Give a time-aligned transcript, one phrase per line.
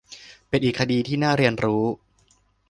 [0.49, 1.83] เป็นอีกคดีที่น่าเรียนรู้